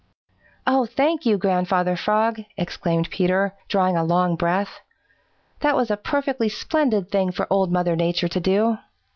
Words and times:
"Oh, 0.65 0.87
thank 0.87 1.27
you, 1.27 1.37
Grandfather 1.37 1.95
Frog," 1.95 2.41
exclaimed 2.57 3.11
Peter, 3.11 3.53
drawing 3.67 3.95
a 3.97 4.03
long 4.03 4.35
breath. 4.35 4.79
"That 5.59 5.75
was 5.75 5.91
a 5.91 5.95
perfectly 5.95 6.49
splendid 6.49 7.11
thing 7.11 7.31
for 7.31 7.45
Old 7.53 7.71
Mother 7.71 7.95
Nature 7.95 8.27
to 8.29 8.39
do." 8.39 8.77